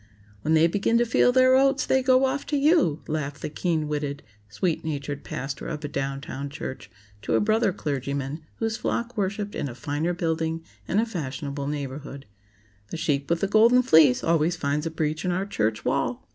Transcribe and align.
"When 0.41 0.55
they 0.55 0.65
begin 0.65 0.97
to 0.97 1.05
feel 1.05 1.31
their 1.31 1.55
oats 1.55 1.85
they 1.85 2.01
go 2.01 2.25
off 2.25 2.43
to 2.47 2.57
you!" 2.57 3.03
laughed 3.07 3.43
the 3.43 3.51
keen 3.51 3.87
witted, 3.87 4.23
sweet 4.49 4.83
natured 4.83 5.23
pastor 5.23 5.67
of 5.67 5.85
a 5.85 5.87
down 5.87 6.21
town 6.21 6.49
church 6.49 6.89
to 7.21 7.35
a 7.35 7.39
brother 7.39 7.71
clergyman 7.71 8.41
whose 8.55 8.77
flock 8.77 9.15
worshiped 9.15 9.53
in 9.53 9.69
a 9.69 9.75
finer 9.75 10.15
building 10.15 10.63
and 10.87 10.99
a 10.99 11.05
fashionable 11.05 11.67
neighborhood. 11.67 12.25
"The 12.87 12.97
sheep 12.97 13.29
with 13.29 13.41
the 13.41 13.47
golden 13.47 13.83
fleece 13.83 14.23
always 14.23 14.55
finds 14.55 14.87
a 14.87 14.89
breach 14.89 15.23
in 15.23 15.31
our 15.31 15.45
church 15.45 15.85
wall." 15.85 16.27